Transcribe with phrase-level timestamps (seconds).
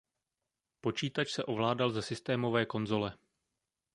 [0.81, 3.17] Počítač se ovládal ze systémové konzole.